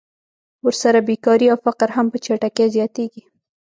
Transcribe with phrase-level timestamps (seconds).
[0.65, 3.23] ورسره بېکاري او فقر هم په چټکۍ زیاتېږي